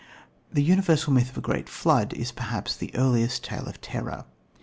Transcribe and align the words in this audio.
The 0.51 0.63
universal 0.63 1.13
myth 1.13 1.29
of 1.29 1.37
a 1.37 1.41
great 1.45 1.69
flood 1.69 2.11
is 2.13 2.31
perhaps 2.31 2.75
the 2.75 2.89
earliest 2.95 3.43
tale 3.43 3.67
of 3.67 3.79
terror. 3.81 4.25